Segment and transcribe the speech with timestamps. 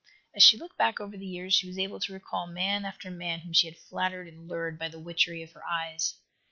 [0.33, 3.41] As she looked back over the years she was able to recall man after man
[3.41, 6.15] whom she had flattered and lured by the witchery of her eyes.